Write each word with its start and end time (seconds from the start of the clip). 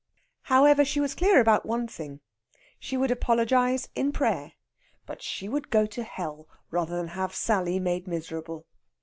However, 0.49 0.83
she 0.83 0.99
was 0.99 1.13
clear 1.13 1.39
about 1.39 1.63
one 1.63 1.87
thing. 1.87 2.21
She 2.79 2.97
would 2.97 3.11
apologize 3.11 3.87
in 3.93 4.11
prayer; 4.11 4.53
but 5.05 5.21
she 5.21 5.47
would 5.47 5.69
go 5.69 5.85
to 5.85 6.01
hell 6.03 6.47
rather 6.71 6.97
than 6.97 7.09
have 7.09 7.35
Sally 7.35 7.77
made 7.79 8.07
miserable. 8.07 8.65